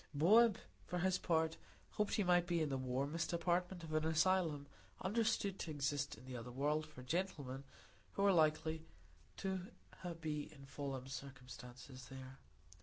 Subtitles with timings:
[0.15, 0.57] Bob,
[0.87, 1.57] for his part,
[1.91, 4.65] hoped he might be in the warmest department of an asylum
[5.01, 7.63] understood to exist in the other world for gentlemen
[8.13, 8.83] who are likely
[9.37, 9.59] to
[10.19, 12.39] be in fallen circumstances there.